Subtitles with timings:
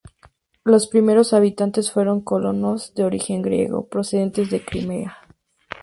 [0.63, 5.15] Los primeros habitantes fueron colonos de origen griego, procedentes de Crimea.